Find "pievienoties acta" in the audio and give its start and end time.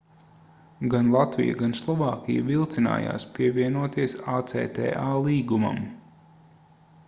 3.35-5.07